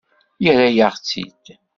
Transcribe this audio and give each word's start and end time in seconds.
Yerra-yaɣ-tt-id. 0.43 1.45